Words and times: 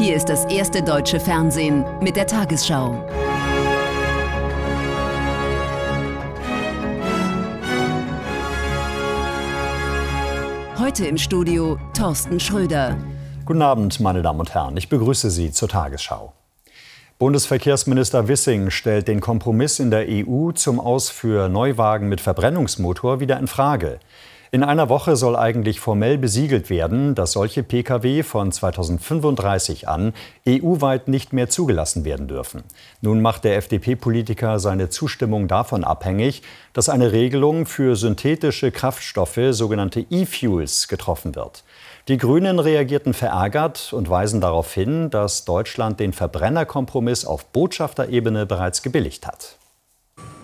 Hier 0.00 0.16
ist 0.16 0.30
das 0.30 0.46
erste 0.46 0.82
deutsche 0.82 1.20
Fernsehen 1.20 1.84
mit 2.00 2.16
der 2.16 2.26
Tagesschau. 2.26 3.06
Heute 10.78 11.04
im 11.04 11.18
Studio 11.18 11.78
Thorsten 11.92 12.40
Schröder. 12.40 12.96
Guten 13.44 13.60
Abend, 13.60 14.00
meine 14.00 14.22
Damen 14.22 14.40
und 14.40 14.54
Herren. 14.54 14.78
Ich 14.78 14.88
begrüße 14.88 15.30
Sie 15.30 15.52
zur 15.52 15.68
Tagesschau. 15.68 16.32
Bundesverkehrsminister 17.18 18.26
Wissing 18.26 18.70
stellt 18.70 19.06
den 19.06 19.20
Kompromiss 19.20 19.80
in 19.80 19.90
der 19.90 20.06
EU 20.08 20.52
zum 20.52 20.80
Aus 20.80 21.10
für 21.10 21.50
Neuwagen 21.50 22.08
mit 22.08 22.22
Verbrennungsmotor 22.22 23.20
wieder 23.20 23.38
in 23.38 23.48
Frage. 23.48 24.00
In 24.52 24.64
einer 24.64 24.88
Woche 24.88 25.14
soll 25.14 25.36
eigentlich 25.36 25.78
formell 25.78 26.18
besiegelt 26.18 26.70
werden, 26.70 27.14
dass 27.14 27.30
solche 27.30 27.62
Pkw 27.62 28.24
von 28.24 28.50
2035 28.50 29.86
an 29.86 30.12
EU-weit 30.44 31.06
nicht 31.06 31.32
mehr 31.32 31.48
zugelassen 31.48 32.04
werden 32.04 32.26
dürfen. 32.26 32.64
Nun 33.00 33.22
macht 33.22 33.44
der 33.44 33.56
FDP-Politiker 33.56 34.58
seine 34.58 34.88
Zustimmung 34.88 35.46
davon 35.46 35.84
abhängig, 35.84 36.42
dass 36.72 36.88
eine 36.88 37.12
Regelung 37.12 37.64
für 37.64 37.94
synthetische 37.94 38.72
Kraftstoffe, 38.72 39.38
sogenannte 39.50 40.04
E-Fuels, 40.10 40.88
getroffen 40.88 41.36
wird. 41.36 41.62
Die 42.08 42.18
Grünen 42.18 42.58
reagierten 42.58 43.14
verärgert 43.14 43.92
und 43.92 44.10
weisen 44.10 44.40
darauf 44.40 44.74
hin, 44.74 45.10
dass 45.10 45.44
Deutschland 45.44 46.00
den 46.00 46.12
Verbrennerkompromiss 46.12 47.24
auf 47.24 47.44
Botschafterebene 47.46 48.46
bereits 48.46 48.82
gebilligt 48.82 49.28
hat. 49.28 49.59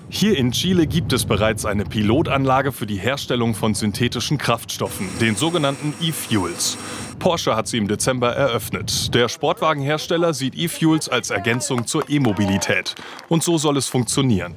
Hier 0.09 0.38
in 0.38 0.52
Chile 0.52 0.87
gibt 0.87 1.12
es 1.12 1.24
bereits 1.24 1.66
eine 1.66 1.84
Pilotanlage 1.84 2.70
für 2.70 2.87
die 2.87 2.97
Herstellung 2.97 3.55
von 3.55 3.74
synthetischen 3.74 4.38
Kraftstoffen, 4.38 5.09
den 5.20 5.34
sogenannten 5.34 5.95
E-Fuels. 6.01 6.78
Porsche 7.19 7.56
hat 7.56 7.66
sie 7.66 7.78
im 7.78 7.88
Dezember 7.88 8.30
eröffnet. 8.33 9.12
Der 9.14 9.28
Sportwagenhersteller 9.28 10.33
sieht 10.33 10.56
E-Fuels 10.56 11.08
als 11.08 11.31
Ergänzung 11.31 11.89
zur 11.89 12.08
E-Mobilität. 12.08 12.94
Und 13.28 13.42
so 13.42 13.58
soll 13.58 13.77
es 13.77 13.89
funktionieren. 13.89 14.55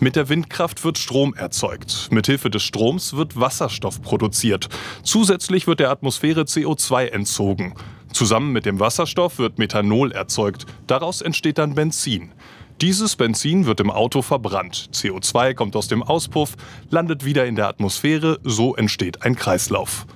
Mit 0.00 0.16
der 0.16 0.30
Windkraft 0.30 0.82
wird 0.84 0.96
Strom 0.96 1.34
erzeugt. 1.34 2.08
Mithilfe 2.10 2.48
des 2.48 2.62
Stroms 2.62 3.14
wird 3.14 3.38
Wasserstoff 3.38 4.00
produziert. 4.00 4.68
Zusätzlich 5.02 5.66
wird 5.66 5.80
der 5.80 5.90
Atmosphäre 5.90 6.42
CO2 6.42 7.08
entzogen. 7.08 7.74
Zusammen 8.12 8.52
mit 8.52 8.64
dem 8.64 8.80
Wasserstoff 8.80 9.38
wird 9.38 9.58
Methanol 9.58 10.12
erzeugt. 10.12 10.64
Daraus 10.86 11.20
entsteht 11.20 11.58
dann 11.58 11.74
Benzin. 11.74 12.32
Dieses 12.80 13.16
Benzin 13.16 13.66
wird 13.66 13.80
im 13.80 13.90
Auto 13.90 14.22
verbrannt. 14.22 14.90
CO2 14.92 15.54
kommt 15.54 15.74
aus 15.74 15.88
dem 15.88 16.04
Auspuff, 16.04 16.54
landet 16.90 17.24
wieder 17.24 17.44
in 17.44 17.56
der 17.56 17.66
Atmosphäre, 17.66 18.38
so 18.44 18.76
entsteht 18.76 19.22
ein 19.22 19.34
Kreislauf. 19.34 20.06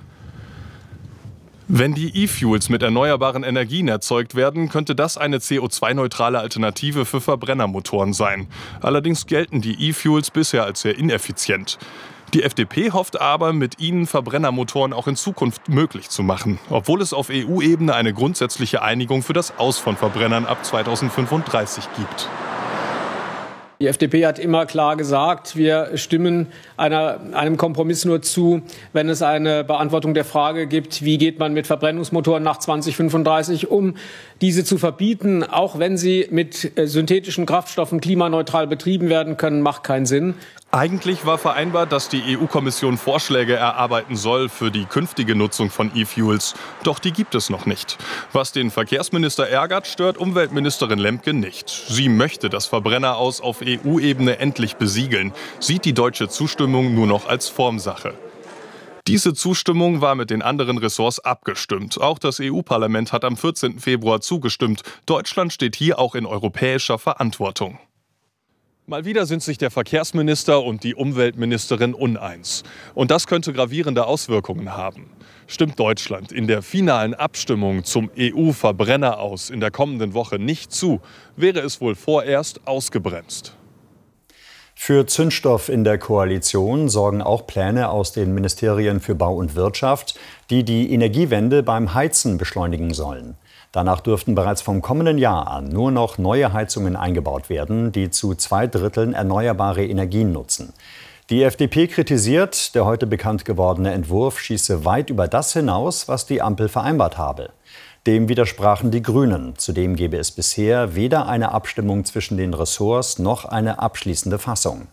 Wenn 1.67 1.93
die 1.93 2.23
E-Fuels 2.23 2.69
mit 2.69 2.81
erneuerbaren 2.81 3.43
Energien 3.43 3.89
erzeugt 3.89 4.35
werden, 4.35 4.69
könnte 4.69 4.95
das 4.95 5.17
eine 5.17 5.39
CO2-neutrale 5.39 6.39
Alternative 6.39 7.03
für 7.03 7.19
Verbrennermotoren 7.19 8.13
sein. 8.13 8.47
Allerdings 8.79 9.25
gelten 9.25 9.59
die 9.59 9.89
E-Fuels 9.89 10.31
bisher 10.31 10.63
als 10.63 10.81
sehr 10.81 10.97
ineffizient. 10.97 11.77
Die 12.33 12.43
FDP 12.43 12.91
hofft 12.91 13.19
aber, 13.19 13.51
mit 13.51 13.79
ihnen 13.79 14.07
Verbrennermotoren 14.07 14.93
auch 14.93 15.07
in 15.07 15.17
Zukunft 15.17 15.67
möglich 15.67 16.09
zu 16.09 16.23
machen, 16.23 16.59
obwohl 16.69 17.01
es 17.01 17.11
auf 17.13 17.29
EU-Ebene 17.29 17.93
eine 17.93 18.13
grundsätzliche 18.13 18.81
Einigung 18.81 19.21
für 19.21 19.33
das 19.33 19.57
Aus 19.59 19.79
von 19.79 19.97
Verbrennern 19.97 20.45
ab 20.45 20.65
2035 20.65 21.89
gibt. 21.97 22.29
Die 23.83 23.89
FDP 23.89 24.25
hat 24.25 24.39
immer 24.39 24.65
klar 24.65 24.95
gesagt, 24.95 25.57
wir 25.57 25.97
stimmen 25.97 26.47
einer, 26.77 27.19
einem 27.33 27.57
Kompromiss 27.57 28.05
nur 28.05 28.21
zu, 28.21 28.61
wenn 28.93 29.09
es 29.09 29.21
eine 29.21 29.65
Beantwortung 29.65 30.13
der 30.13 30.23
Frage 30.23 30.67
gibt, 30.67 31.03
wie 31.03 31.17
geht 31.17 31.37
man 31.37 31.51
mit 31.51 31.67
Verbrennungsmotoren 31.67 32.41
nach 32.41 32.59
2035 32.59 33.69
um. 33.69 33.95
Diese 34.39 34.63
zu 34.63 34.77
verbieten, 34.77 35.43
auch 35.43 35.79
wenn 35.79 35.97
sie 35.97 36.27
mit 36.31 36.77
äh, 36.77 36.87
synthetischen 36.87 37.45
Kraftstoffen 37.45 37.99
klimaneutral 37.99 38.67
betrieben 38.67 39.09
werden 39.09 39.35
können, 39.35 39.59
macht 39.59 39.83
keinen 39.83 40.05
Sinn. 40.05 40.35
Eigentlich 40.75 41.27
war 41.27 41.37
vereinbart, 41.37 41.91
dass 41.91 42.09
die 42.09 42.35
EU-Kommission 42.35 42.97
Vorschläge 42.97 43.53
erarbeiten 43.53 44.15
soll 44.15 44.49
für 44.49 44.71
die 44.71 44.85
künftige 44.85 45.35
Nutzung 45.35 45.69
von 45.69 45.91
E-Fuels. 45.95 46.55
Doch 46.81 46.97
die 46.97 47.11
gibt 47.11 47.35
es 47.35 47.51
noch 47.51 47.67
nicht. 47.67 47.99
Was 48.31 48.53
den 48.53 48.71
Verkehrsminister 48.71 49.47
ärgert, 49.47 49.85
stört 49.85 50.17
Umweltministerin 50.17 50.97
Lemke 50.97 51.35
nicht. 51.35 51.69
Sie 51.69 52.09
möchte 52.09 52.49
das 52.49 52.65
Verbrenner 52.65 53.17
aus 53.17 53.39
auf 53.39 53.61
EU-Ebene 53.63 54.39
endlich 54.39 54.77
besiegeln, 54.77 55.31
sieht 55.59 55.85
die 55.85 55.93
deutsche 55.93 56.27
Zustimmung 56.27 56.95
nur 56.95 57.05
noch 57.05 57.27
als 57.27 57.49
Formsache. 57.49 58.15
Diese 59.05 59.35
Zustimmung 59.35 60.01
war 60.01 60.15
mit 60.15 60.31
den 60.31 60.41
anderen 60.41 60.79
Ressorts 60.79 61.19
abgestimmt. 61.19 62.01
Auch 62.01 62.17
das 62.17 62.39
EU-Parlament 62.41 63.13
hat 63.13 63.25
am 63.25 63.37
14. 63.37 63.77
Februar 63.77 64.21
zugestimmt. 64.21 64.81
Deutschland 65.05 65.53
steht 65.53 65.75
hier 65.75 65.99
auch 65.99 66.15
in 66.15 66.25
europäischer 66.25 66.97
Verantwortung. 66.97 67.77
Mal 68.85 69.05
wieder 69.05 69.25
sind 69.25 69.41
sich 69.41 69.57
der 69.57 69.71
Verkehrsminister 69.71 70.61
und 70.61 70.83
die 70.83 70.93
Umweltministerin 70.93 71.93
uneins. 71.93 72.63
Und 72.93 73.11
das 73.11 73.27
könnte 73.27 73.53
gravierende 73.53 74.05
Auswirkungen 74.05 74.75
haben. 74.75 75.09
Stimmt 75.47 75.79
Deutschland 75.79 76.33
in 76.33 76.47
der 76.47 76.61
finalen 76.61 77.13
Abstimmung 77.13 77.85
zum 77.85 78.11
EU-Verbrenner 78.19 79.19
aus 79.19 79.49
in 79.49 79.61
der 79.61 79.71
kommenden 79.71 80.13
Woche 80.13 80.37
nicht 80.37 80.73
zu, 80.73 80.99
wäre 81.37 81.61
es 81.61 81.79
wohl 81.79 81.95
vorerst 81.95 82.67
ausgebremst. 82.67 83.55
Für 84.75 85.05
Zündstoff 85.05 85.69
in 85.69 85.85
der 85.85 85.97
Koalition 85.97 86.89
sorgen 86.89 87.21
auch 87.21 87.47
Pläne 87.47 87.87
aus 87.87 88.11
den 88.11 88.33
Ministerien 88.33 88.99
für 88.99 89.15
Bau 89.15 89.35
und 89.35 89.55
Wirtschaft, 89.55 90.19
die 90.49 90.65
die 90.65 90.91
Energiewende 90.91 91.63
beim 91.63 91.93
Heizen 91.93 92.37
beschleunigen 92.37 92.93
sollen. 92.93 93.37
Danach 93.73 94.01
dürften 94.01 94.35
bereits 94.35 94.61
vom 94.61 94.83
kommenden 94.83 95.17
Jahr 95.17 95.47
an 95.47 95.67
nur 95.67 95.89
noch 95.89 96.19
neue 96.19 96.53
Heizungen 96.53 96.95
eingebaut 96.95 97.49
werden, 97.49 97.91
die 97.91 98.11
zu 98.11 98.35
zwei 98.35 98.67
Dritteln 98.67 99.13
erneuerbare 99.13 99.83
Energien 99.83 100.31
nutzen. 100.31 100.73
Die 101.31 101.41
FDP 101.41 101.87
kritisiert, 101.87 102.75
der 102.75 102.85
heute 102.85 103.07
bekannt 103.07 103.45
gewordene 103.45 103.91
Entwurf 103.91 104.39
schieße 104.39 104.85
weit 104.85 105.09
über 105.09 105.27
das 105.27 105.53
hinaus, 105.53 106.07
was 106.07 106.27
die 106.27 106.41
Ampel 106.43 106.69
vereinbart 106.69 107.17
habe. 107.17 107.49
Dem 108.05 108.29
widersprachen 108.29 108.91
die 108.91 109.01
Grünen. 109.01 109.53
Zudem 109.57 109.95
gebe 109.95 110.17
es 110.17 110.29
bisher 110.29 110.93
weder 110.93 111.27
eine 111.27 111.51
Abstimmung 111.51 112.05
zwischen 112.05 112.37
den 112.37 112.53
Ressorts 112.53 113.17
noch 113.17 113.45
eine 113.45 113.79
abschließende 113.79 114.37
Fassung. 114.37 114.87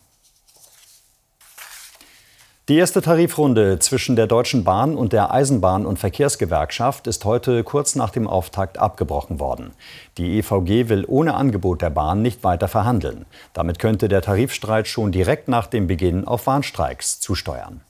Die 2.71 2.77
erste 2.77 3.03
Tarifrunde 3.03 3.81
zwischen 3.81 4.15
der 4.15 4.29
Deutschen 4.29 4.63
Bahn 4.63 4.95
und 4.95 5.13
der 5.13 5.35
Eisenbahn- 5.35 5.85
und 5.85 5.99
Verkehrsgewerkschaft 5.99 7.09
ist 7.09 7.25
heute 7.25 7.65
kurz 7.65 7.97
nach 7.97 8.11
dem 8.11 8.29
Auftakt 8.29 8.79
abgebrochen 8.79 9.41
worden. 9.41 9.73
Die 10.19 10.39
EVG 10.39 10.89
will 10.89 11.05
ohne 11.09 11.35
Angebot 11.35 11.83
der 11.83 11.91
Bahn 11.91 12.23
nicht 12.23 12.45
weiter 12.45 12.69
verhandeln. 12.69 13.27
Damit 13.55 13.81
könnte 13.81 14.07
der 14.07 14.23
Tarifstreit 14.23 14.87
schon 14.87 15.11
direkt 15.11 15.49
nach 15.49 15.67
dem 15.67 15.89
Beginn 15.89 16.29
auf 16.29 16.47
Warnstreiks 16.47 17.19
zusteuern. 17.19 17.81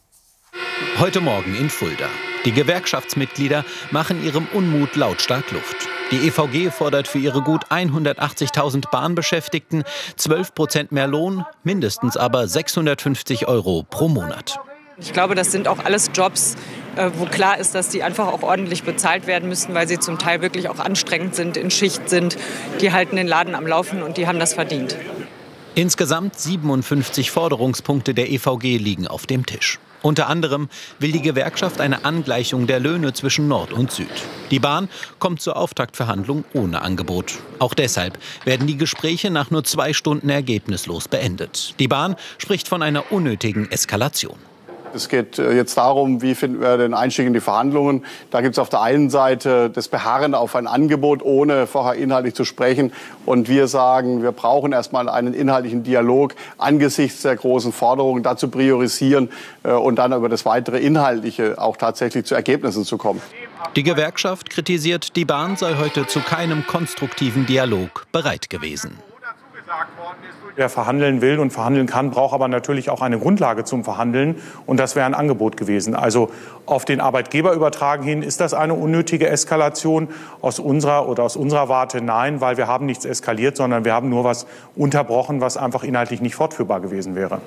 Heute 0.98 1.20
Morgen 1.20 1.54
in 1.56 1.68
Fulda. 1.68 2.06
Die 2.46 2.52
Gewerkschaftsmitglieder 2.52 3.66
machen 3.90 4.24
ihrem 4.24 4.46
Unmut 4.54 4.96
lautstark 4.96 5.50
Luft. 5.50 5.76
Die 6.10 6.26
EVG 6.26 6.70
fordert 6.70 7.06
für 7.06 7.18
ihre 7.18 7.42
gut 7.42 7.66
180.000 7.66 8.90
Bahnbeschäftigten 8.90 9.84
12 10.16 10.54
Prozent 10.54 10.90
mehr 10.90 11.06
Lohn, 11.06 11.44
mindestens 11.64 12.16
aber 12.16 12.48
650 12.48 13.46
Euro 13.46 13.84
pro 13.88 14.08
Monat. 14.08 14.58
Ich 14.98 15.12
glaube, 15.12 15.34
das 15.34 15.52
sind 15.52 15.68
auch 15.68 15.84
alles 15.84 16.10
Jobs, 16.14 16.56
äh, 16.96 17.10
wo 17.18 17.26
klar 17.26 17.58
ist, 17.58 17.74
dass 17.74 17.90
die 17.90 18.02
einfach 18.02 18.26
auch 18.26 18.42
ordentlich 18.42 18.84
bezahlt 18.84 19.26
werden 19.26 19.48
müssen, 19.48 19.74
weil 19.74 19.86
sie 19.86 19.98
zum 19.98 20.18
Teil 20.18 20.40
wirklich 20.40 20.70
auch 20.70 20.78
anstrengend 20.78 21.34
sind, 21.34 21.58
in 21.58 21.70
Schicht 21.70 22.08
sind. 22.08 22.38
Die 22.80 22.90
halten 22.90 23.16
den 23.16 23.26
Laden 23.26 23.54
am 23.54 23.66
Laufen 23.66 24.02
und 24.02 24.16
die 24.16 24.26
haben 24.26 24.38
das 24.38 24.54
verdient. 24.54 24.96
Insgesamt 25.74 26.38
57 26.38 27.30
Forderungspunkte 27.30 28.14
der 28.14 28.30
EVG 28.30 28.78
liegen 28.78 29.06
auf 29.06 29.26
dem 29.26 29.44
Tisch. 29.44 29.78
Unter 30.02 30.28
anderem 30.28 30.68
will 30.98 31.12
die 31.12 31.22
Gewerkschaft 31.22 31.80
eine 31.80 32.04
Angleichung 32.04 32.66
der 32.66 32.80
Löhne 32.80 33.12
zwischen 33.12 33.48
Nord 33.48 33.72
und 33.72 33.92
Süd. 33.92 34.08
Die 34.50 34.58
Bahn 34.58 34.88
kommt 35.18 35.42
zur 35.42 35.56
Auftaktverhandlung 35.56 36.44
ohne 36.54 36.82
Angebot. 36.82 37.38
Auch 37.58 37.74
deshalb 37.74 38.18
werden 38.44 38.66
die 38.66 38.78
Gespräche 38.78 39.30
nach 39.30 39.50
nur 39.50 39.64
zwei 39.64 39.92
Stunden 39.92 40.30
ergebnislos 40.30 41.08
beendet. 41.08 41.74
Die 41.78 41.88
Bahn 41.88 42.16
spricht 42.38 42.68
von 42.68 42.82
einer 42.82 43.12
unnötigen 43.12 43.70
Eskalation. 43.70 44.38
Es 44.94 45.08
geht 45.08 45.38
äh, 45.38 45.52
jetzt 45.52 45.76
darum, 45.76 46.22
wie 46.22 46.34
finden 46.34 46.60
wir 46.60 46.76
den 46.76 46.94
Einstieg 46.94 47.26
in 47.26 47.32
die 47.32 47.40
Verhandlungen. 47.40 48.04
Da 48.30 48.40
gibt 48.40 48.54
es 48.54 48.58
auf 48.58 48.68
der 48.68 48.80
einen 48.80 49.10
Seite 49.10 49.70
das 49.70 49.88
Beharren 49.88 50.34
auf 50.34 50.56
ein 50.56 50.66
Angebot, 50.66 51.22
ohne 51.22 51.66
vorher 51.66 51.94
inhaltlich 51.94 52.34
zu 52.34 52.44
sprechen. 52.44 52.92
Und 53.26 53.48
wir 53.48 53.68
sagen, 53.68 54.22
wir 54.22 54.32
brauchen 54.32 54.72
erstmal 54.72 55.08
einen 55.08 55.34
inhaltlichen 55.34 55.82
Dialog 55.82 56.34
angesichts 56.58 57.22
der 57.22 57.36
großen 57.36 57.72
Forderungen, 57.72 58.22
dazu 58.22 58.48
priorisieren 58.48 59.30
äh, 59.62 59.72
und 59.72 59.96
dann 59.96 60.12
über 60.12 60.28
das 60.28 60.44
weitere 60.44 60.78
Inhaltliche 60.78 61.60
auch 61.60 61.76
tatsächlich 61.76 62.24
zu 62.24 62.34
Ergebnissen 62.34 62.84
zu 62.84 62.98
kommen. 62.98 63.20
Die 63.76 63.82
Gewerkschaft 63.82 64.50
kritisiert, 64.50 65.16
die 65.16 65.24
Bahn 65.24 65.56
sei 65.56 65.76
heute 65.76 66.06
zu 66.06 66.20
keinem 66.20 66.66
konstruktiven 66.66 67.46
Dialog 67.46 68.06
bereit 68.10 68.50
gewesen. 68.50 69.09
Wer 70.56 70.68
verhandeln 70.68 71.20
will 71.20 71.38
und 71.38 71.52
verhandeln 71.52 71.86
kann, 71.86 72.10
braucht 72.10 72.34
aber 72.34 72.48
natürlich 72.48 72.90
auch 72.90 73.00
eine 73.00 73.18
Grundlage 73.18 73.64
zum 73.64 73.84
Verhandeln. 73.84 74.36
Und 74.66 74.78
das 74.78 74.96
wäre 74.96 75.06
ein 75.06 75.14
Angebot 75.14 75.56
gewesen. 75.56 75.94
Also 75.94 76.30
auf 76.66 76.84
den 76.84 77.00
Arbeitgeber 77.00 77.52
übertragen 77.52 78.02
hin, 78.02 78.22
ist 78.22 78.40
das 78.40 78.52
eine 78.52 78.74
unnötige 78.74 79.28
Eskalation? 79.28 80.08
Aus 80.40 80.58
unserer 80.58 81.08
oder 81.08 81.22
aus 81.22 81.36
unserer 81.36 81.68
Warte 81.68 82.02
nein, 82.02 82.40
weil 82.40 82.56
wir 82.56 82.66
haben 82.66 82.86
nichts 82.86 83.04
eskaliert, 83.04 83.56
sondern 83.56 83.84
wir 83.84 83.94
haben 83.94 84.08
nur 84.08 84.24
was 84.24 84.46
unterbrochen, 84.76 85.40
was 85.40 85.56
einfach 85.56 85.84
inhaltlich 85.84 86.20
nicht 86.20 86.34
fortführbar 86.34 86.80
gewesen 86.80 87.14
wäre. 87.14 87.40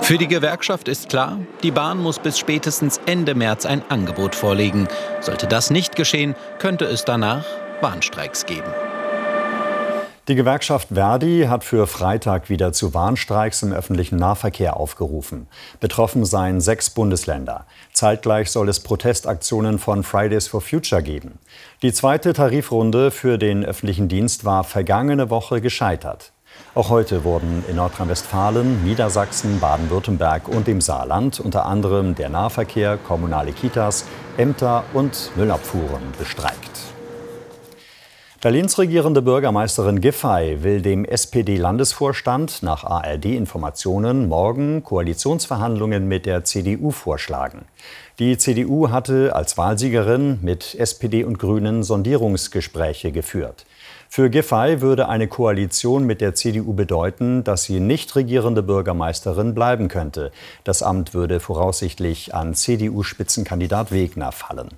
Für 0.00 0.16
die 0.16 0.28
Gewerkschaft 0.28 0.88
ist 0.88 1.10
klar, 1.10 1.38
die 1.62 1.70
Bahn 1.70 2.02
muss 2.02 2.18
bis 2.18 2.38
spätestens 2.38 3.00
Ende 3.06 3.34
März 3.34 3.66
ein 3.66 3.82
Angebot 3.88 4.34
vorlegen. 4.34 4.88
Sollte 5.20 5.46
das 5.46 5.70
nicht 5.70 5.96
geschehen, 5.96 6.34
könnte 6.58 6.86
es 6.86 7.04
danach 7.04 7.44
Warnstreiks 7.80 8.46
geben. 8.46 8.72
Die 10.28 10.34
Gewerkschaft 10.34 10.88
Verdi 10.92 11.46
hat 11.48 11.64
für 11.64 11.86
Freitag 11.86 12.50
wieder 12.50 12.74
zu 12.74 12.92
Warnstreiks 12.92 13.62
im 13.62 13.72
öffentlichen 13.72 14.16
Nahverkehr 14.16 14.76
aufgerufen. 14.76 15.46
Betroffen 15.80 16.26
seien 16.26 16.60
sechs 16.60 16.90
Bundesländer. 16.90 17.64
Zeitgleich 17.94 18.50
soll 18.50 18.68
es 18.68 18.80
Protestaktionen 18.80 19.78
von 19.78 20.02
Fridays 20.02 20.46
for 20.46 20.60
Future 20.60 21.02
geben. 21.02 21.38
Die 21.80 21.94
zweite 21.94 22.34
Tarifrunde 22.34 23.10
für 23.10 23.38
den 23.38 23.64
öffentlichen 23.64 24.08
Dienst 24.08 24.44
war 24.44 24.64
vergangene 24.64 25.30
Woche 25.30 25.62
gescheitert. 25.62 26.32
Auch 26.74 26.90
heute 26.90 27.24
wurden 27.24 27.64
in 27.66 27.76
Nordrhein-Westfalen, 27.76 28.84
Niedersachsen, 28.84 29.60
Baden-Württemberg 29.60 30.46
und 30.48 30.66
dem 30.66 30.82
Saarland 30.82 31.40
unter 31.40 31.64
anderem 31.64 32.14
der 32.14 32.28
Nahverkehr, 32.28 32.98
kommunale 32.98 33.52
Kitas, 33.52 34.04
Ämter 34.36 34.84
und 34.92 35.30
Müllabfuhren 35.36 36.02
bestreikt. 36.18 36.77
Berlins 38.40 38.78
regierende 38.78 39.20
Bürgermeisterin 39.20 40.00
Giffey 40.00 40.62
will 40.62 40.80
dem 40.80 41.04
SPD-Landesvorstand 41.04 42.62
nach 42.62 42.84
ARD-Informationen 42.84 44.28
morgen 44.28 44.84
Koalitionsverhandlungen 44.84 46.06
mit 46.06 46.24
der 46.24 46.44
CDU 46.44 46.92
vorschlagen. 46.92 47.64
Die 48.20 48.38
CDU 48.38 48.90
hatte 48.90 49.34
als 49.34 49.58
Wahlsiegerin 49.58 50.38
mit 50.40 50.76
SPD 50.76 51.24
und 51.24 51.40
Grünen 51.40 51.82
Sondierungsgespräche 51.82 53.10
geführt. 53.10 53.66
Für 54.08 54.30
Giffey 54.30 54.80
würde 54.82 55.08
eine 55.08 55.26
Koalition 55.26 56.04
mit 56.04 56.20
der 56.20 56.36
CDU 56.36 56.74
bedeuten, 56.74 57.42
dass 57.42 57.64
sie 57.64 57.80
nicht 57.80 58.14
regierende 58.14 58.62
Bürgermeisterin 58.62 59.52
bleiben 59.52 59.88
könnte. 59.88 60.30
Das 60.62 60.84
Amt 60.84 61.12
würde 61.12 61.40
voraussichtlich 61.40 62.36
an 62.36 62.54
CDU-Spitzenkandidat 62.54 63.90
Wegner 63.90 64.30
fallen. 64.30 64.68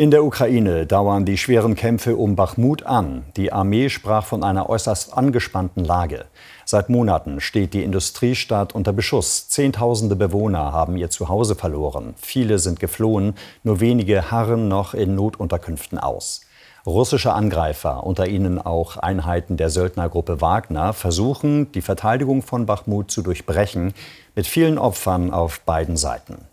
In 0.00 0.10
der 0.10 0.24
Ukraine 0.24 0.86
dauern 0.86 1.26
die 1.26 1.36
schweren 1.36 1.74
Kämpfe 1.74 2.16
um 2.16 2.34
Bachmut 2.34 2.84
an. 2.84 3.26
Die 3.36 3.52
Armee 3.52 3.90
sprach 3.90 4.24
von 4.24 4.42
einer 4.42 4.70
äußerst 4.70 5.12
angespannten 5.12 5.84
Lage. 5.84 6.24
Seit 6.64 6.88
Monaten 6.88 7.42
steht 7.42 7.74
die 7.74 7.82
Industriestadt 7.84 8.74
unter 8.74 8.94
Beschuss. 8.94 9.50
Zehntausende 9.50 10.16
Bewohner 10.16 10.72
haben 10.72 10.96
ihr 10.96 11.10
Zuhause 11.10 11.54
verloren. 11.54 12.14
Viele 12.16 12.58
sind 12.58 12.80
geflohen, 12.80 13.34
nur 13.62 13.80
wenige 13.80 14.30
harren 14.30 14.68
noch 14.68 14.94
in 14.94 15.14
Notunterkünften 15.16 15.98
aus. 15.98 16.46
Russische 16.86 17.34
Angreifer, 17.34 18.02
unter 18.06 18.26
ihnen 18.26 18.58
auch 18.58 18.96
Einheiten 18.96 19.58
der 19.58 19.68
Söldnergruppe 19.68 20.40
Wagner, 20.40 20.94
versuchen, 20.94 21.72
die 21.72 21.82
Verteidigung 21.82 22.40
von 22.40 22.64
Bachmut 22.64 23.10
zu 23.10 23.20
durchbrechen, 23.20 23.92
mit 24.34 24.46
vielen 24.46 24.78
Opfern 24.78 25.30
auf 25.30 25.60
beiden 25.60 25.98
Seiten. 25.98 26.46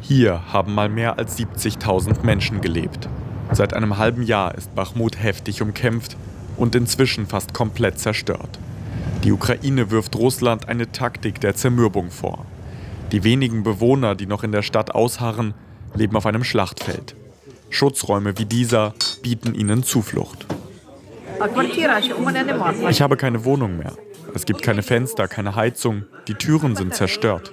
Hier 0.00 0.40
haben 0.52 0.74
mal 0.74 0.88
mehr 0.88 1.18
als 1.18 1.38
70.000 1.38 2.24
Menschen 2.24 2.60
gelebt. 2.60 3.08
Seit 3.52 3.74
einem 3.74 3.98
halben 3.98 4.22
Jahr 4.22 4.54
ist 4.54 4.74
Bachmut 4.74 5.22
heftig 5.22 5.62
umkämpft 5.62 6.16
und 6.56 6.74
inzwischen 6.74 7.26
fast 7.26 7.52
komplett 7.54 7.98
zerstört. 7.98 8.58
Die 9.24 9.32
Ukraine 9.32 9.90
wirft 9.90 10.16
Russland 10.16 10.68
eine 10.68 10.90
Taktik 10.92 11.40
der 11.40 11.54
Zermürbung 11.54 12.10
vor. 12.10 12.46
Die 13.12 13.24
wenigen 13.24 13.62
Bewohner, 13.62 14.14
die 14.14 14.26
noch 14.26 14.44
in 14.44 14.52
der 14.52 14.62
Stadt 14.62 14.94
ausharren, 14.94 15.54
leben 15.94 16.16
auf 16.16 16.26
einem 16.26 16.44
Schlachtfeld. 16.44 17.16
Schutzräume 17.68 18.38
wie 18.38 18.44
dieser 18.44 18.94
bieten 19.22 19.54
ihnen 19.54 19.82
Zuflucht. 19.82 20.46
Ich 22.88 23.02
habe 23.02 23.16
keine 23.16 23.44
Wohnung 23.44 23.78
mehr. 23.78 23.92
Es 24.34 24.46
gibt 24.46 24.62
keine 24.62 24.82
Fenster, 24.82 25.28
keine 25.28 25.54
Heizung. 25.56 26.04
Die 26.28 26.34
Türen 26.34 26.76
sind 26.76 26.94
zerstört. 26.94 27.52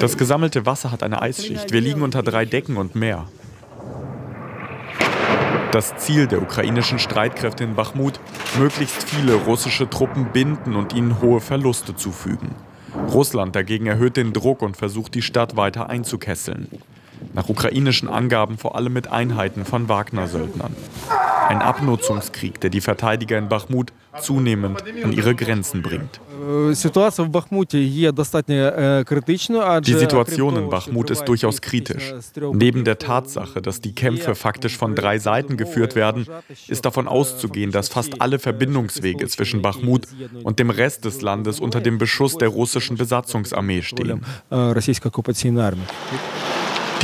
Das 0.00 0.16
gesammelte 0.16 0.66
Wasser 0.66 0.90
hat 0.90 1.02
eine 1.02 1.22
Eisschicht. 1.22 1.72
Wir 1.72 1.80
liegen 1.80 2.02
unter 2.02 2.22
drei 2.22 2.44
Decken 2.44 2.76
und 2.76 2.94
mehr. 2.94 3.26
Das 5.72 5.96
Ziel 5.96 6.28
der 6.28 6.40
ukrainischen 6.40 7.00
Streitkräfte 7.00 7.64
in 7.64 7.74
Bachmut, 7.74 8.20
möglichst 8.58 9.08
viele 9.08 9.34
russische 9.34 9.90
Truppen 9.90 10.26
binden 10.32 10.76
und 10.76 10.92
ihnen 10.92 11.20
hohe 11.20 11.40
Verluste 11.40 11.96
zufügen. 11.96 12.54
Russland 13.12 13.56
dagegen 13.56 13.86
erhöht 13.86 14.16
den 14.16 14.32
Druck 14.32 14.62
und 14.62 14.76
versucht 14.76 15.16
die 15.16 15.22
Stadt 15.22 15.56
weiter 15.56 15.90
einzukesseln. 15.90 16.68
Nach 17.32 17.48
ukrainischen 17.48 18.08
Angaben 18.08 18.58
vor 18.58 18.76
allem 18.76 18.92
mit 18.92 19.10
Einheiten 19.10 19.64
von 19.64 19.88
Wagner-Söldnern. 19.88 20.74
Ein 21.48 21.60
Abnutzungskrieg, 21.60 22.60
der 22.60 22.70
die 22.70 22.80
Verteidiger 22.80 23.38
in 23.38 23.48
Bachmut 23.48 23.92
zunehmend 24.20 24.82
an 25.02 25.12
ihre 25.12 25.34
Grenzen 25.34 25.82
bringt. 25.82 26.20
Die 29.86 29.94
Situation 29.94 30.56
in 30.56 30.70
Bachmut 30.70 31.10
ist 31.10 31.24
durchaus 31.24 31.60
kritisch. 31.60 32.14
Neben 32.52 32.84
der 32.84 32.98
Tatsache, 32.98 33.62
dass 33.62 33.80
die 33.80 33.94
Kämpfe 33.94 34.34
faktisch 34.34 34.76
von 34.76 34.94
drei 34.94 35.18
Seiten 35.18 35.56
geführt 35.56 35.94
werden, 35.94 36.26
ist 36.68 36.84
davon 36.84 37.08
auszugehen, 37.08 37.70
dass 37.70 37.88
fast 37.88 38.20
alle 38.20 38.38
Verbindungswege 38.38 39.26
zwischen 39.28 39.62
Bachmut 39.62 40.06
und 40.42 40.58
dem 40.58 40.70
Rest 40.70 41.04
des 41.04 41.22
Landes 41.22 41.60
unter 41.60 41.80
dem 41.80 41.98
Beschuss 41.98 42.36
der 42.36 42.48
russischen 42.48 42.96
Besatzungsarmee 42.96 43.82
stehen. 43.82 44.22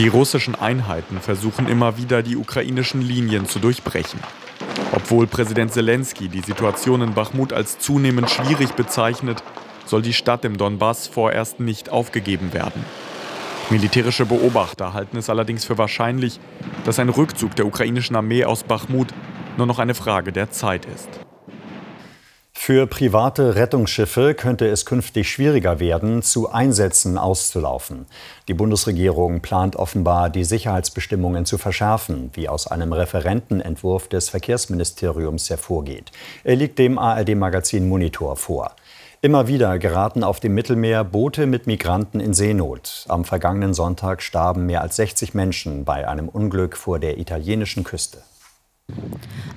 Die 0.00 0.08
russischen 0.08 0.54
Einheiten 0.54 1.20
versuchen 1.20 1.68
immer 1.68 1.98
wieder, 1.98 2.22
die 2.22 2.38
ukrainischen 2.38 3.02
Linien 3.02 3.44
zu 3.44 3.58
durchbrechen. 3.58 4.18
Obwohl 4.92 5.26
Präsident 5.26 5.74
Zelensky 5.74 6.28
die 6.28 6.40
Situation 6.40 7.02
in 7.02 7.12
Bachmut 7.12 7.52
als 7.52 7.78
zunehmend 7.78 8.30
schwierig 8.30 8.72
bezeichnet, 8.72 9.42
soll 9.84 10.00
die 10.00 10.14
Stadt 10.14 10.46
im 10.46 10.56
Donbass 10.56 11.06
vorerst 11.06 11.60
nicht 11.60 11.90
aufgegeben 11.90 12.54
werden. 12.54 12.82
Militärische 13.68 14.24
Beobachter 14.24 14.94
halten 14.94 15.18
es 15.18 15.28
allerdings 15.28 15.66
für 15.66 15.76
wahrscheinlich, 15.76 16.40
dass 16.86 16.98
ein 16.98 17.10
Rückzug 17.10 17.54
der 17.56 17.66
ukrainischen 17.66 18.16
Armee 18.16 18.46
aus 18.46 18.62
Bachmut 18.62 19.08
nur 19.58 19.66
noch 19.66 19.78
eine 19.78 19.94
Frage 19.94 20.32
der 20.32 20.50
Zeit 20.50 20.86
ist. 20.86 21.10
Für 22.70 22.86
private 22.86 23.56
Rettungsschiffe 23.56 24.32
könnte 24.32 24.68
es 24.68 24.86
künftig 24.86 25.28
schwieriger 25.28 25.80
werden, 25.80 26.22
zu 26.22 26.52
Einsätzen 26.52 27.18
auszulaufen. 27.18 28.06
Die 28.46 28.54
Bundesregierung 28.54 29.40
plant 29.40 29.74
offenbar, 29.74 30.30
die 30.30 30.44
Sicherheitsbestimmungen 30.44 31.46
zu 31.46 31.58
verschärfen, 31.58 32.30
wie 32.34 32.48
aus 32.48 32.68
einem 32.68 32.92
Referentenentwurf 32.92 34.06
des 34.06 34.28
Verkehrsministeriums 34.28 35.50
hervorgeht. 35.50 36.12
Er 36.44 36.54
liegt 36.54 36.78
dem 36.78 36.96
ARD-Magazin 36.96 37.88
Monitor 37.88 38.36
vor. 38.36 38.70
Immer 39.20 39.48
wieder 39.48 39.80
geraten 39.80 40.22
auf 40.22 40.38
dem 40.38 40.54
Mittelmeer 40.54 41.02
Boote 41.02 41.46
mit 41.46 41.66
Migranten 41.66 42.20
in 42.20 42.34
Seenot. 42.34 43.04
Am 43.08 43.24
vergangenen 43.24 43.74
Sonntag 43.74 44.22
starben 44.22 44.66
mehr 44.66 44.82
als 44.82 44.94
60 44.94 45.34
Menschen 45.34 45.84
bei 45.84 46.06
einem 46.06 46.28
Unglück 46.28 46.76
vor 46.76 47.00
der 47.00 47.18
italienischen 47.18 47.82
Küste. 47.82 48.22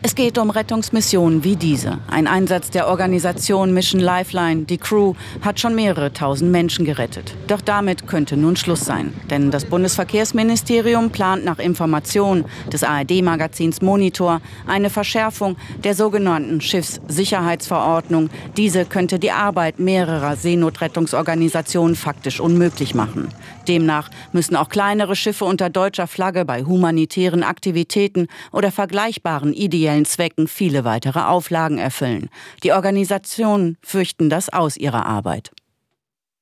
Es 0.06 0.16
geht 0.16 0.38
um 0.38 0.50
Rettungsmissionen 0.50 1.46
wie 1.46 1.56
diese. 1.56 2.00
Ein 2.10 2.28
Einsatz 2.28 2.70
der 2.70 2.90
Organisation 2.90 3.74
Mission 3.74 4.02
Lifeline, 4.02 4.64
die 4.66 4.78
Crew, 4.78 5.14
hat 5.42 5.62
schon 5.62 5.76
mehrere 5.76 6.12
tausend 6.12 6.52
Menschen 6.52 6.84
gerettet. 6.84 7.34
Doch 7.48 7.62
damit 7.62 8.06
könnte 8.06 8.36
nun 8.36 8.58
Schluss 8.58 8.84
sein. 8.84 9.14
Denn 9.30 9.50
das 9.50 9.64
Bundesverkehrsministerium 9.64 11.10
plant 11.10 11.46
nach 11.46 11.58
Information 11.58 12.44
des 12.70 12.84
ARD-Magazins 12.84 13.82
Monitor 13.82 14.42
eine 14.68 14.90
Verschärfung 14.90 15.56
der 15.86 15.96
sogenannten 15.96 16.60
Schiffssicherheitsverordnung. 16.60 18.30
Diese 18.58 18.84
könnte 18.84 19.20
die 19.20 19.32
Arbeit 19.32 19.80
mehrerer 19.80 20.36
Seenotrettungsorganisationen 20.36 21.96
faktisch 21.96 22.42
unmöglich 22.42 22.94
machen. 22.94 23.30
Demnach 23.70 24.10
müssen 24.34 24.58
auch 24.58 24.68
kleinere 24.68 25.16
Schiffe 25.16 25.46
unter 25.46 25.70
deutscher 25.70 26.08
Flagge 26.08 26.44
bei 26.44 26.64
humanitären 26.66 27.44
Aktivitäten 27.44 28.28
oder 28.52 28.70
vergleichbaren 28.70 29.23
ideellen 29.54 30.06
Zwecken 30.06 30.48
viele 30.48 30.84
weitere 30.84 31.22
Auflagen 31.22 31.78
erfüllen. 31.78 32.30
Die 32.64 32.72
Organisationen 32.74 33.78
fürchten 33.82 34.30
das 34.30 34.50
aus 34.50 34.78
ihrer 34.78 35.06
Arbeit. 35.06 35.52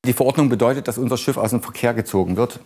Die 0.05 0.13
Verordnung 0.13 0.49
bedeutet, 0.49 0.87
dass 0.87 0.97
unser 0.97 1.17
Schiff 1.17 1.37
aus 1.37 1.51
dem 1.51 1.61
Verkehr 1.61 1.93
gezogen 1.93 2.35
wird. 2.35 2.59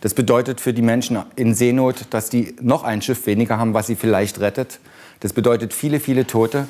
Das 0.00 0.14
bedeutet 0.14 0.60
für 0.60 0.72
die 0.72 0.82
Menschen 0.82 1.22
in 1.36 1.54
Seenot, 1.54 2.06
dass 2.10 2.30
die 2.30 2.56
noch 2.60 2.82
ein 2.82 3.02
Schiff 3.02 3.26
weniger 3.26 3.58
haben, 3.58 3.74
was 3.74 3.86
sie 3.86 3.96
vielleicht 3.96 4.40
rettet. 4.40 4.80
Das 5.20 5.32
bedeutet 5.32 5.72
viele, 5.72 6.00
viele 6.00 6.26
Tote. 6.26 6.66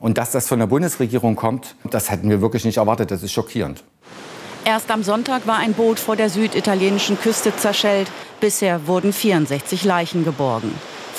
Und 0.00 0.18
dass 0.18 0.32
das 0.32 0.48
von 0.48 0.58
der 0.58 0.66
Bundesregierung 0.66 1.36
kommt, 1.36 1.76
das 1.90 2.10
hätten 2.10 2.28
wir 2.28 2.40
wirklich 2.40 2.64
nicht 2.64 2.78
erwartet. 2.78 3.12
Das 3.12 3.22
ist 3.22 3.32
schockierend. 3.32 3.84
Erst 4.64 4.90
am 4.90 5.02
Sonntag 5.02 5.46
war 5.46 5.58
ein 5.58 5.74
Boot 5.74 6.00
vor 6.00 6.16
der 6.16 6.28
süditalienischen 6.28 7.18
Küste 7.18 7.54
zerschellt. 7.54 8.10
Bisher 8.40 8.86
wurden 8.86 9.12
64 9.12 9.84
Leichen 9.84 10.24
geborgen. 10.24 10.72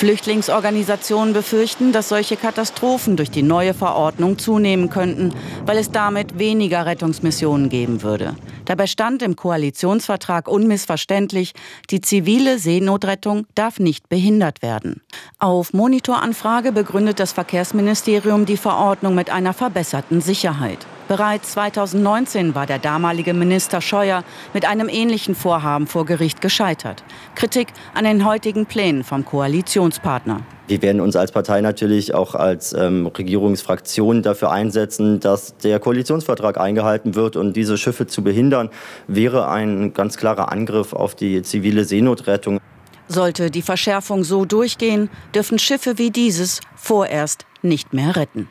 Flüchtlingsorganisationen 0.04 1.32
befürchten, 1.32 1.92
dass 1.92 2.10
solche 2.10 2.36
Katastrophen 2.36 3.16
durch 3.16 3.30
die 3.30 3.42
neue 3.42 3.72
Verordnung 3.72 4.36
zunehmen 4.36 4.90
könnten, 4.90 5.32
weil 5.64 5.78
es 5.78 5.92
damit 5.92 6.38
weniger 6.38 6.84
Rettungsmissionen 6.84 7.70
geben 7.70 8.02
würde. 8.02 8.36
Dabei 8.66 8.86
stand 8.86 9.22
im 9.22 9.34
Koalitionsvertrag 9.34 10.46
unmissverständlich, 10.46 11.54
die 11.88 12.02
zivile 12.02 12.58
Seenotrettung 12.58 13.46
darf 13.54 13.78
nicht 13.78 14.10
behindert 14.10 14.60
werden. 14.60 15.00
Auf 15.38 15.72
Monitoranfrage 15.72 16.72
begründet 16.72 17.18
das 17.18 17.32
Verkehrsministerium 17.32 18.44
die 18.44 18.58
Verordnung 18.58 19.14
mit 19.14 19.30
einer 19.30 19.54
verbesserten 19.54 20.20
Sicherheit. 20.20 20.86
Bereits 21.06 21.52
2019 21.52 22.54
war 22.54 22.64
der 22.64 22.78
damalige 22.78 23.34
Minister 23.34 23.82
Scheuer 23.82 24.24
mit 24.54 24.64
einem 24.66 24.88
ähnlichen 24.88 25.34
Vorhaben 25.34 25.86
vor 25.86 26.06
Gericht 26.06 26.40
gescheitert. 26.40 27.04
Kritik 27.34 27.68
an 27.92 28.04
den 28.04 28.24
heutigen 28.24 28.64
Plänen 28.64 29.04
vom 29.04 29.22
Koalitionspartner. 29.24 30.40
Wir 30.66 30.80
werden 30.80 31.02
uns 31.02 31.14
als 31.14 31.30
Partei 31.30 31.60
natürlich 31.60 32.14
auch 32.14 32.34
als 32.34 32.72
ähm, 32.72 33.06
Regierungsfraktion 33.06 34.22
dafür 34.22 34.50
einsetzen, 34.50 35.20
dass 35.20 35.58
der 35.58 35.78
Koalitionsvertrag 35.78 36.58
eingehalten 36.58 37.14
wird. 37.14 37.36
Und 37.36 37.54
diese 37.54 37.76
Schiffe 37.76 38.06
zu 38.06 38.24
behindern, 38.24 38.70
wäre 39.06 39.48
ein 39.48 39.92
ganz 39.92 40.16
klarer 40.16 40.50
Angriff 40.50 40.94
auf 40.94 41.14
die 41.14 41.42
zivile 41.42 41.84
Seenotrettung. 41.84 42.60
Sollte 43.08 43.50
die 43.50 43.60
Verschärfung 43.60 44.24
so 44.24 44.46
durchgehen, 44.46 45.10
dürfen 45.34 45.58
Schiffe 45.58 45.98
wie 45.98 46.10
dieses 46.10 46.60
vorerst 46.76 47.44
nicht 47.60 47.92
mehr 47.92 48.16
retten. 48.16 48.48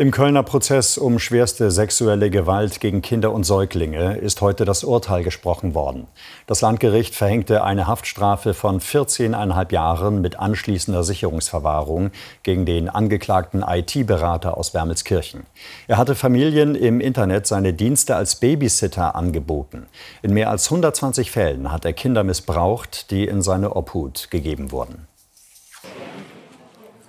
Im 0.00 0.12
Kölner 0.12 0.44
Prozess 0.44 0.96
um 0.96 1.18
schwerste 1.18 1.72
sexuelle 1.72 2.30
Gewalt 2.30 2.78
gegen 2.78 3.02
Kinder 3.02 3.32
und 3.32 3.42
Säuglinge 3.42 4.16
ist 4.16 4.40
heute 4.40 4.64
das 4.64 4.84
Urteil 4.84 5.24
gesprochen 5.24 5.74
worden. 5.74 6.06
Das 6.46 6.60
Landgericht 6.60 7.16
verhängte 7.16 7.64
eine 7.64 7.88
Haftstrafe 7.88 8.54
von 8.54 8.80
14,5 8.80 9.72
Jahren 9.72 10.20
mit 10.20 10.38
anschließender 10.38 11.02
Sicherungsverwahrung 11.02 12.12
gegen 12.44 12.64
den 12.64 12.88
angeklagten 12.88 13.64
IT-Berater 13.68 14.56
aus 14.56 14.72
Wermelskirchen. 14.72 15.46
Er 15.88 15.96
hatte 15.96 16.14
Familien 16.14 16.76
im 16.76 17.00
Internet 17.00 17.48
seine 17.48 17.72
Dienste 17.72 18.14
als 18.14 18.36
Babysitter 18.36 19.16
angeboten. 19.16 19.88
In 20.22 20.32
mehr 20.32 20.50
als 20.50 20.66
120 20.66 21.32
Fällen 21.32 21.72
hat 21.72 21.84
er 21.84 21.92
Kinder 21.92 22.22
missbraucht, 22.22 23.10
die 23.10 23.24
in 23.26 23.42
seine 23.42 23.74
Obhut 23.74 24.30
gegeben 24.30 24.70
wurden. 24.70 25.07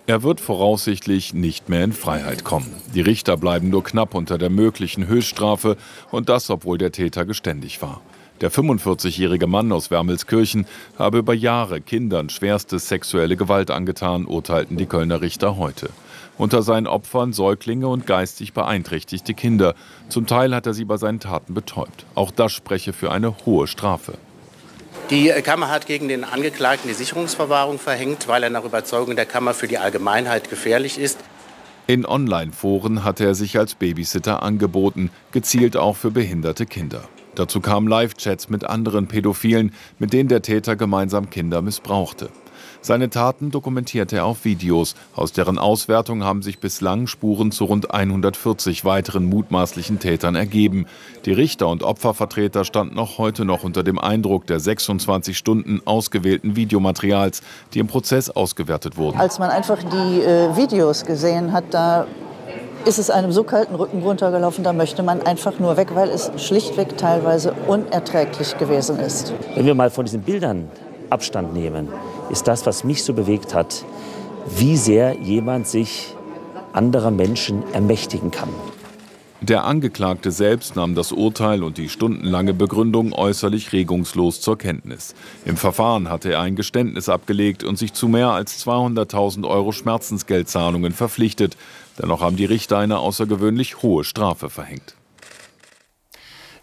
Er 0.09 0.23
wird 0.23 0.41
voraussichtlich 0.41 1.35
nicht 1.35 1.69
mehr 1.69 1.83
in 1.83 1.93
Freiheit 1.93 2.43
kommen. 2.43 2.73
Die 2.95 3.01
Richter 3.01 3.37
bleiben 3.37 3.69
nur 3.69 3.83
knapp 3.83 4.15
unter 4.15 4.39
der 4.39 4.49
möglichen 4.49 5.05
Höchststrafe 5.05 5.77
und 6.09 6.29
das, 6.29 6.49
obwohl 6.49 6.79
der 6.79 6.91
Täter 6.91 7.25
geständig 7.25 7.79
war. 7.83 8.01
Der 8.41 8.51
45-jährige 8.51 9.45
Mann 9.45 9.71
aus 9.71 9.91
Wermelskirchen 9.91 10.65
habe 10.97 11.19
über 11.19 11.35
Jahre 11.35 11.79
Kindern 11.79 12.29
schwerste 12.29 12.79
sexuelle 12.79 13.37
Gewalt 13.37 13.69
angetan, 13.69 14.25
urteilten 14.25 14.77
die 14.77 14.87
Kölner 14.87 15.21
Richter 15.21 15.57
heute. 15.57 15.91
Unter 16.39 16.63
seinen 16.63 16.87
Opfern 16.87 17.31
Säuglinge 17.31 17.87
und 17.87 18.07
geistig 18.07 18.53
beeinträchtigte 18.53 19.35
Kinder. 19.35 19.75
Zum 20.07 20.25
Teil 20.25 20.55
hat 20.55 20.65
er 20.65 20.73
sie 20.73 20.85
bei 20.85 20.97
seinen 20.97 21.19
Taten 21.19 21.53
betäubt. 21.53 22.07
Auch 22.15 22.31
das 22.31 22.51
spreche 22.51 22.93
für 22.93 23.11
eine 23.11 23.45
hohe 23.45 23.67
Strafe. 23.67 24.13
Die 25.09 25.29
Kammer 25.41 25.69
hat 25.69 25.87
gegen 25.87 26.07
den 26.07 26.23
Angeklagten 26.23 26.87
die 26.87 26.93
Sicherungsverwahrung 26.93 27.79
verhängt, 27.79 28.27
weil 28.27 28.43
er 28.43 28.51
nach 28.51 28.63
Überzeugung 28.63 29.15
der 29.15 29.25
Kammer 29.25 29.55
für 29.55 29.67
die 29.67 29.79
Allgemeinheit 29.79 30.51
gefährlich 30.51 30.99
ist. 30.99 31.17
In 31.87 32.05
Online-Foren 32.05 33.03
hatte 33.03 33.25
er 33.25 33.33
sich 33.33 33.57
als 33.57 33.73
Babysitter 33.73 34.43
angeboten, 34.43 35.09
gezielt 35.31 35.75
auch 35.77 35.95
für 35.95 36.11
behinderte 36.11 36.67
Kinder. 36.67 37.09
Dazu 37.33 37.59
kamen 37.59 37.87
Live-Chats 37.87 38.49
mit 38.49 38.65
anderen 38.65 39.07
Pädophilen, 39.07 39.73
mit 39.97 40.13
denen 40.13 40.29
der 40.29 40.43
Täter 40.43 40.75
gemeinsam 40.75 41.31
Kinder 41.31 41.63
missbrauchte. 41.63 42.29
Seine 42.81 43.09
Taten 43.09 43.51
dokumentierte 43.51 44.17
er 44.17 44.25
auf 44.25 44.45
Videos. 44.45 44.95
Aus 45.13 45.33
deren 45.33 45.57
Auswertung 45.57 46.23
haben 46.23 46.41
sich 46.41 46.59
bislang 46.59 47.07
Spuren 47.07 47.51
zu 47.51 47.65
rund 47.65 47.93
140 47.93 48.85
weiteren 48.85 49.25
mutmaßlichen 49.25 49.99
Tätern 49.99 50.35
ergeben. 50.35 50.85
Die 51.25 51.33
Richter 51.33 51.67
und 51.67 51.83
Opfervertreter 51.83 52.63
standen 52.63 52.97
auch 52.97 53.17
heute 53.17 53.43
noch 53.43 53.63
unter 53.63 53.83
dem 53.83 53.99
Eindruck 53.99 54.47
der 54.47 54.61
26 54.61 55.37
Stunden 55.37 55.81
ausgewählten 55.83 56.55
Videomaterials, 56.55 57.41
die 57.73 57.79
im 57.79 57.87
Prozess 57.87 58.29
ausgewertet 58.29 58.95
wurden. 58.95 59.19
Als 59.19 59.39
man 59.39 59.49
einfach 59.49 59.83
die 59.83 60.21
äh, 60.21 60.55
Videos 60.55 61.05
gesehen 61.05 61.51
hat, 61.51 61.65
da 61.71 62.07
ist 62.85 62.97
es 62.97 63.09
einem 63.09 63.33
so 63.33 63.43
kalten 63.43 63.75
Rücken 63.75 64.01
runtergelaufen, 64.01 64.63
da 64.63 64.71
möchte 64.71 65.03
man 65.03 65.21
einfach 65.21 65.59
nur 65.59 65.75
weg, 65.75 65.89
weil 65.95 66.09
es 66.09 66.31
schlichtweg 66.37 66.97
teilweise 66.97 67.53
unerträglich 67.67 68.57
gewesen 68.57 68.99
ist. 68.99 69.33
Wenn 69.53 69.65
wir 69.65 69.75
mal 69.75 69.89
von 69.89 70.05
diesen 70.05 70.21
Bildern 70.21 70.69
Abstand 71.09 71.53
nehmen, 71.53 71.89
ist 72.29 72.47
das, 72.47 72.65
was 72.65 72.83
mich 72.83 73.03
so 73.03 73.13
bewegt 73.13 73.53
hat, 73.53 73.85
wie 74.57 74.77
sehr 74.77 75.17
jemand 75.19 75.67
sich 75.67 76.15
anderer 76.73 77.11
Menschen 77.11 77.63
ermächtigen 77.73 78.31
kann. 78.31 78.49
Der 79.41 79.63
Angeklagte 79.63 80.31
selbst 80.31 80.75
nahm 80.75 80.95
das 80.95 81.13
Urteil 81.13 81.63
und 81.63 81.77
die 81.77 81.87
stundenlange 81.87 82.53
Begründung 82.53 83.13
äußerlich 83.13 83.71
regungslos 83.71 84.41
zur 84.41 84.57
Kenntnis. 84.57 85.15
Im 85.45 85.55
Verfahren 85.55 86.09
hatte 86.09 86.33
er 86.33 86.41
ein 86.41 86.57
Geständnis 86.57 87.07
abgelegt 87.07 87.63
und 87.63 87.77
sich 87.77 87.93
zu 87.93 88.09
mehr 88.09 88.31
als 88.31 88.65
200.000 88.65 89.47
Euro 89.47 89.71
Schmerzensgeldzahlungen 89.71 90.91
verpflichtet. 90.91 91.55
Dennoch 92.01 92.21
haben 92.21 92.35
die 92.35 92.45
Richter 92.45 92.79
eine 92.79 92.99
außergewöhnlich 92.99 93.81
hohe 93.81 94.03
Strafe 94.03 94.49
verhängt. 94.49 94.95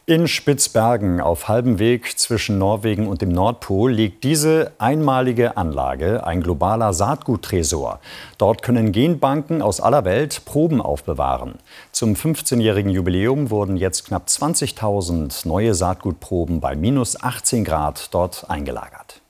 In 0.09 0.29
Spitzbergen 0.29 1.21
auf 1.21 1.49
halbem 1.49 1.81
Weg 1.81 2.17
zwischen 2.17 2.59
Norwegen 2.59 3.09
und 3.09 3.23
dem 3.23 3.31
Nordpol 3.31 3.91
liegt 3.91 4.23
diese 4.23 4.71
einmalige 4.79 5.57
Anlage, 5.57 6.25
ein 6.25 6.45
globaler 6.45 6.93
Saatguttresor. 6.93 7.99
Dort 8.39 8.63
können 8.63 8.93
Genbanken 8.93 9.63
aus 9.63 9.81
aller 9.81 10.05
Welt 10.05 10.45
Proben 10.45 10.81
aufbewahren. 10.81 11.57
Zum 11.91 12.13
15-jährigen 12.13 12.93
Jubiläum 12.93 13.51
wurden 13.51 13.77
jetzt 13.77 14.07
knapp 14.07 14.29
20.000 14.29 15.49
neue 15.49 15.75
Saatgutproben 15.75 16.61
bei 16.61 16.77
minus 16.77 17.21
18 17.21 17.65
Grad 17.65 18.15
dort 18.15 18.49
eingelagert. 18.49 19.21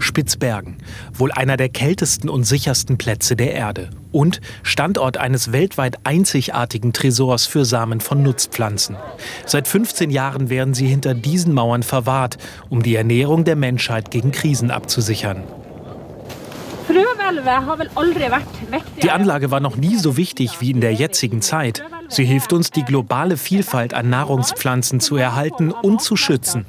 Spitzbergen, 0.00 0.78
wohl 1.12 1.32
einer 1.32 1.56
der 1.56 1.68
kältesten 1.68 2.28
und 2.28 2.44
sichersten 2.44 2.98
Plätze 2.98 3.36
der 3.36 3.52
Erde 3.52 3.90
und 4.12 4.40
Standort 4.62 5.16
eines 5.16 5.52
weltweit 5.52 5.96
einzigartigen 6.04 6.92
Tresors 6.92 7.46
für 7.46 7.64
Samen 7.64 8.00
von 8.00 8.22
Nutzpflanzen. 8.22 8.96
Seit 9.46 9.68
15 9.68 10.10
Jahren 10.10 10.50
werden 10.50 10.74
sie 10.74 10.86
hinter 10.86 11.14
diesen 11.14 11.54
Mauern 11.54 11.82
verwahrt, 11.82 12.38
um 12.68 12.82
die 12.82 12.94
Ernährung 12.94 13.44
der 13.44 13.56
Menschheit 13.56 14.10
gegen 14.10 14.32
Krisen 14.32 14.70
abzusichern. 14.70 15.44
Die 19.02 19.10
Anlage 19.10 19.50
war 19.50 19.60
noch 19.60 19.76
nie 19.76 19.96
so 19.96 20.16
wichtig 20.16 20.60
wie 20.60 20.70
in 20.70 20.80
der 20.80 20.94
jetzigen 20.94 21.42
Zeit. 21.42 21.82
Sie 22.08 22.24
hilft 22.24 22.52
uns, 22.52 22.70
die 22.70 22.84
globale 22.84 23.36
Vielfalt 23.36 23.92
an 23.92 24.08
Nahrungspflanzen 24.08 25.00
zu 25.00 25.16
erhalten 25.16 25.70
und 25.70 26.00
zu 26.00 26.16
schützen. 26.16 26.64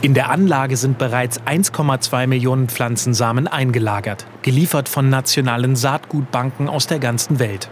In 0.00 0.14
der 0.14 0.30
Anlage 0.30 0.76
sind 0.76 0.96
bereits 0.96 1.40
1,2 1.40 2.28
Millionen 2.28 2.68
Pflanzensamen 2.68 3.48
eingelagert, 3.48 4.26
geliefert 4.42 4.88
von 4.88 5.10
nationalen 5.10 5.74
Saatgutbanken 5.74 6.68
aus 6.68 6.86
der 6.86 7.00
ganzen 7.00 7.40
Welt. 7.40 7.68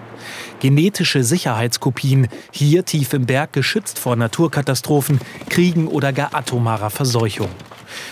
Genetische 0.59 1.23
Sicherheitskopien, 1.23 2.27
hier 2.51 2.85
tief 2.85 3.13
im 3.13 3.27
Berg 3.27 3.53
geschützt 3.53 4.01
vor 4.01 4.17
Naturkatastrophen, 4.17 5.21
Kriegen 5.49 5.87
oder 5.87 6.13
gar 6.13 6.35
atomarer 6.35 6.91
Verseuchung. 6.91 7.51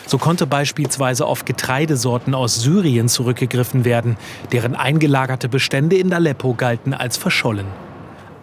So 0.07 0.19
konnte 0.19 0.47
beispielsweise 0.47 1.27
auf 1.27 1.45
Getreidesorten 1.45 2.37
aus 2.37 2.61
Syrien 2.61 3.09
zurückgegriffen 3.09 3.85
werden, 3.85 4.17
deren 4.53 4.77
eingelagerte 4.77 5.49
Bestände 5.49 5.97
in 5.97 6.13
Aleppo 6.13 6.55
galten 6.55 6.95
als 6.95 7.17
verschollen. 7.17 7.67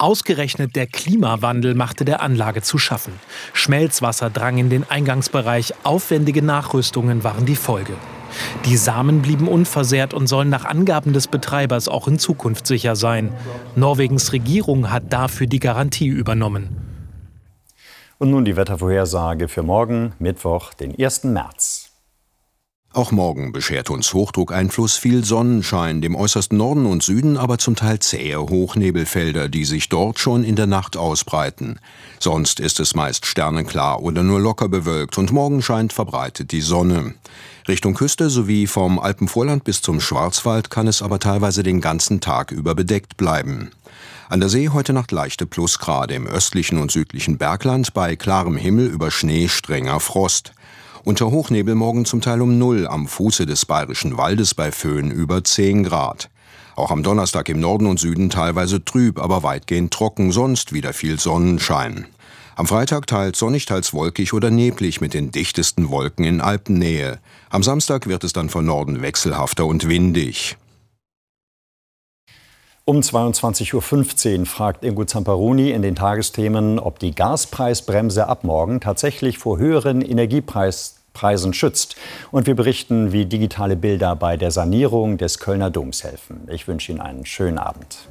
Ausgerechnet 0.01 0.75
der 0.75 0.87
Klimawandel 0.87 1.75
machte 1.75 2.05
der 2.05 2.23
Anlage 2.23 2.63
zu 2.63 2.79
schaffen. 2.79 3.13
Schmelzwasser 3.53 4.31
drang 4.31 4.57
in 4.57 4.71
den 4.71 4.83
Eingangsbereich, 4.89 5.75
aufwendige 5.83 6.41
Nachrüstungen 6.41 7.23
waren 7.23 7.45
die 7.45 7.55
Folge. 7.55 7.93
Die 8.65 8.77
Samen 8.77 9.21
blieben 9.21 9.47
unversehrt 9.47 10.15
und 10.15 10.25
sollen 10.25 10.49
nach 10.49 10.65
Angaben 10.65 11.13
des 11.13 11.27
Betreibers 11.27 11.87
auch 11.87 12.07
in 12.07 12.17
Zukunft 12.17 12.65
sicher 12.65 12.95
sein. 12.95 13.31
Norwegens 13.75 14.33
Regierung 14.33 14.89
hat 14.89 15.13
dafür 15.13 15.45
die 15.45 15.59
Garantie 15.59 16.07
übernommen. 16.07 16.77
Und 18.17 18.31
nun 18.31 18.43
die 18.43 18.55
Wettervorhersage 18.55 19.47
für 19.47 19.61
morgen, 19.61 20.13
Mittwoch, 20.17 20.73
den 20.73 20.99
1. 20.99 21.25
März. 21.25 21.80
Auch 22.93 23.13
morgen 23.13 23.53
beschert 23.53 23.89
uns 23.89 24.13
Hochdruckeinfluss 24.13 24.97
viel 24.97 25.23
Sonnenschein, 25.23 26.01
dem 26.01 26.13
äußersten 26.13 26.57
Norden 26.57 26.85
und 26.85 27.01
Süden 27.01 27.37
aber 27.37 27.57
zum 27.57 27.77
Teil 27.77 27.99
zähe 27.99 28.37
Hochnebelfelder, 28.37 29.47
die 29.47 29.63
sich 29.63 29.87
dort 29.87 30.19
schon 30.19 30.43
in 30.43 30.57
der 30.57 30.67
Nacht 30.67 30.97
ausbreiten. 30.97 31.79
Sonst 32.19 32.59
ist 32.59 32.81
es 32.81 32.93
meist 32.93 33.25
sternenklar 33.25 34.01
oder 34.01 34.23
nur 34.23 34.41
locker 34.41 34.67
bewölkt 34.67 35.17
und 35.17 35.31
morgen 35.31 35.61
scheint 35.61 35.93
verbreitet 35.93 36.51
die 36.51 36.59
Sonne. 36.59 37.13
Richtung 37.65 37.93
Küste 37.93 38.29
sowie 38.29 38.67
vom 38.67 38.99
Alpenvorland 38.99 39.63
bis 39.63 39.81
zum 39.81 40.01
Schwarzwald 40.01 40.69
kann 40.69 40.87
es 40.87 41.01
aber 41.01 41.19
teilweise 41.19 41.63
den 41.63 41.79
ganzen 41.79 42.19
Tag 42.19 42.51
über 42.51 42.75
bedeckt 42.75 43.15
bleiben. 43.15 43.71
An 44.27 44.41
der 44.41 44.49
See 44.49 44.67
heute 44.67 44.91
Nacht 44.91 45.13
leichte 45.13 45.45
Plusgrade, 45.45 46.13
im 46.13 46.27
östlichen 46.27 46.77
und 46.77 46.91
südlichen 46.91 47.37
Bergland 47.37 47.93
bei 47.93 48.17
klarem 48.17 48.57
Himmel 48.57 48.87
über 48.87 49.11
Schnee 49.11 49.47
strenger 49.47 50.01
Frost. 50.01 50.51
Unter 51.03 51.31
Hochnebel 51.31 51.73
morgen 51.73 52.05
zum 52.05 52.21
Teil 52.21 52.43
um 52.43 52.59
Null, 52.59 52.85
am 52.85 53.07
Fuße 53.07 53.47
des 53.47 53.65
Bayerischen 53.65 54.17
Waldes 54.17 54.53
bei 54.53 54.71
Föhn 54.71 55.09
über 55.09 55.43
10 55.43 55.83
Grad. 55.83 56.29
Auch 56.75 56.91
am 56.91 57.01
Donnerstag 57.01 57.49
im 57.49 57.59
Norden 57.59 57.87
und 57.87 57.99
Süden 57.99 58.29
teilweise 58.29 58.85
trüb, 58.85 59.17
aber 59.17 59.41
weitgehend 59.41 59.91
trocken, 59.91 60.31
sonst 60.31 60.73
wieder 60.73 60.93
viel 60.93 61.19
Sonnenschein. 61.19 62.05
Am 62.55 62.67
Freitag 62.67 63.07
teils 63.07 63.39
sonnig, 63.39 63.65
teils 63.65 63.93
wolkig 63.93 64.33
oder 64.33 64.51
neblig 64.51 65.01
mit 65.01 65.15
den 65.15 65.31
dichtesten 65.31 65.89
Wolken 65.89 66.23
in 66.23 66.39
Alpennähe. 66.39 67.17
Am 67.49 67.63
Samstag 67.63 68.05
wird 68.05 68.23
es 68.23 68.33
dann 68.33 68.49
von 68.49 68.63
Norden 68.63 69.01
wechselhafter 69.01 69.65
und 69.65 69.89
windig. 69.89 70.55
Um 72.91 72.99
22.15 72.99 74.39
Uhr 74.39 74.45
fragt 74.45 74.83
Ingo 74.83 75.05
Zamperoni 75.05 75.71
in 75.71 75.81
den 75.81 75.95
Tagesthemen, 75.95 76.77
ob 76.77 76.99
die 76.99 77.15
Gaspreisbremse 77.15 78.27
ab 78.27 78.43
morgen 78.43 78.81
tatsächlich 78.81 79.37
vor 79.37 79.59
höheren 79.59 80.01
Energiepreisen 80.01 81.53
schützt. 81.53 81.95
Und 82.31 82.47
wir 82.47 82.55
berichten, 82.55 83.13
wie 83.13 83.25
digitale 83.25 83.77
Bilder 83.77 84.17
bei 84.17 84.35
der 84.35 84.51
Sanierung 84.51 85.17
des 85.17 85.39
Kölner 85.39 85.69
Doms 85.69 86.03
helfen. 86.03 86.49
Ich 86.51 86.67
wünsche 86.67 86.91
Ihnen 86.91 86.99
einen 86.99 87.25
schönen 87.25 87.59
Abend. 87.59 88.09